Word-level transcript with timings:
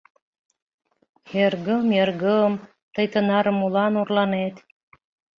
«Эргым... 1.43 1.87
эргым, 2.01 2.53
тый 2.93 3.05
тынаре 3.13 3.51
молан 3.53 3.93
орланет? 4.01 4.55